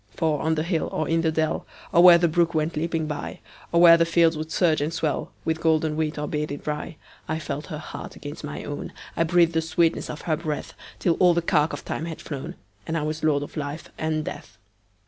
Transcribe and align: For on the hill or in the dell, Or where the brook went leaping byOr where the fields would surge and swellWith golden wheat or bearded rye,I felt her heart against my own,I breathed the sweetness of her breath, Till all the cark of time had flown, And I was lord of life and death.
For 0.17 0.41
on 0.41 0.55
the 0.55 0.63
hill 0.63 0.89
or 0.91 1.07
in 1.07 1.21
the 1.21 1.31
dell, 1.31 1.67
Or 1.91 2.01
where 2.01 2.17
the 2.17 2.27
brook 2.27 2.55
went 2.55 2.75
leaping 2.75 3.07
byOr 3.07 3.37
where 3.69 3.97
the 3.97 4.03
fields 4.03 4.35
would 4.35 4.51
surge 4.51 4.81
and 4.81 4.91
swellWith 4.91 5.59
golden 5.59 5.95
wheat 5.95 6.17
or 6.17 6.27
bearded 6.27 6.65
rye,I 6.65 7.37
felt 7.37 7.67
her 7.67 7.77
heart 7.77 8.15
against 8.15 8.43
my 8.43 8.63
own,I 8.63 9.23
breathed 9.25 9.53
the 9.53 9.61
sweetness 9.61 10.09
of 10.09 10.21
her 10.21 10.35
breath, 10.37 10.73
Till 10.97 11.13
all 11.19 11.35
the 11.35 11.43
cark 11.43 11.71
of 11.71 11.85
time 11.85 12.05
had 12.05 12.19
flown, 12.19 12.55
And 12.87 12.97
I 12.97 13.03
was 13.03 13.23
lord 13.23 13.43
of 13.43 13.55
life 13.55 13.91
and 13.99 14.25
death. 14.25 14.57